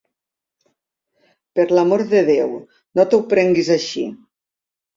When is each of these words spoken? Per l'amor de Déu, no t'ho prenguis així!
Per 1.59 1.65
l'amor 1.73 2.05
de 2.15 2.23
Déu, 2.31 2.57
no 2.99 3.07
t'ho 3.13 3.23
prenguis 3.37 3.73
així! 3.79 4.09